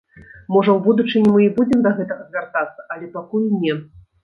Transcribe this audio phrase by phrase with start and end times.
[0.53, 3.79] Можа, у будучыні мы і будзем да гэтага звяртацца, але пакуль не.